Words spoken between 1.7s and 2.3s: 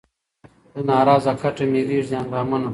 مې رېږدي